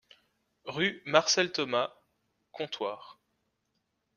Rue 0.65 1.03
Marcel 1.05 1.51
Thomas, 1.51 1.93
Contoire 2.53 3.19